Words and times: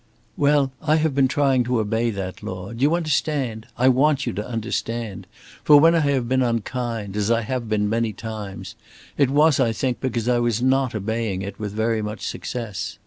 "Well, 0.35 0.71
I 0.81 0.95
have 0.95 1.13
been 1.13 1.27
trying 1.27 1.63
to 1.65 1.79
obey 1.79 2.09
that 2.09 2.41
law. 2.41 2.73
Do 2.73 2.81
you 2.81 2.95
understand? 2.95 3.67
I 3.77 3.87
want 3.87 4.25
you 4.25 4.33
to 4.33 4.47
understand. 4.47 5.27
For 5.63 5.79
when 5.79 5.93
I 5.93 5.99
have 5.99 6.27
been 6.27 6.41
unkind, 6.41 7.15
as 7.15 7.29
I 7.29 7.41
have 7.41 7.69
been 7.69 7.87
many 7.87 8.11
times, 8.11 8.73
it 9.15 9.29
was, 9.29 9.59
I 9.59 9.71
think, 9.71 10.01
because 10.01 10.27
I 10.27 10.39
was 10.39 10.59
not 10.59 10.95
obeying 10.95 11.43
it 11.43 11.59
with 11.59 11.73
very 11.73 12.01
much 12.01 12.25
success. 12.25 12.97